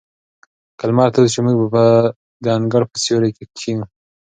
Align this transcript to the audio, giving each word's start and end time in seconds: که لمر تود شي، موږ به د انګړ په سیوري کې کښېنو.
که 0.77 0.83
لمر 0.89 1.09
تود 1.13 1.27
شي، 1.33 1.39
موږ 1.45 1.57
به 1.73 1.83
د 2.43 2.45
انګړ 2.57 2.81
په 2.91 2.97
سیوري 3.03 3.31
کې 3.37 3.43
کښېنو. 3.55 3.85